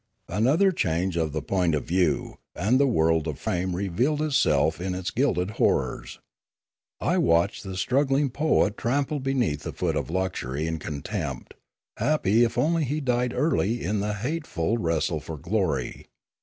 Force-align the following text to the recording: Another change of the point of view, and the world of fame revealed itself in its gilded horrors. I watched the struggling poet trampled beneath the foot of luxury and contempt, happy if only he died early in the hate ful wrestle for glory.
Another 0.29 0.71
change 0.71 1.15
of 1.15 1.31
the 1.31 1.43
point 1.43 1.75
of 1.75 1.83
view, 1.83 2.39
and 2.55 2.79
the 2.79 2.87
world 2.87 3.27
of 3.27 3.37
fame 3.37 3.75
revealed 3.75 4.19
itself 4.23 4.81
in 4.81 4.95
its 4.95 5.11
gilded 5.11 5.51
horrors. 5.61 6.19
I 6.99 7.19
watched 7.19 7.61
the 7.61 7.77
struggling 7.77 8.31
poet 8.31 8.77
trampled 8.77 9.21
beneath 9.21 9.61
the 9.61 9.73
foot 9.73 9.95
of 9.95 10.09
luxury 10.09 10.65
and 10.65 10.81
contempt, 10.81 11.53
happy 11.97 12.43
if 12.43 12.57
only 12.57 12.83
he 12.83 12.99
died 12.99 13.31
early 13.35 13.83
in 13.83 13.99
the 13.99 14.15
hate 14.15 14.47
ful 14.47 14.79
wrestle 14.79 15.19
for 15.19 15.37
glory. 15.37 16.07